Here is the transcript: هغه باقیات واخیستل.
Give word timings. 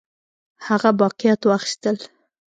هغه 0.67 0.89
باقیات 0.99 1.41
واخیستل. 1.49 1.97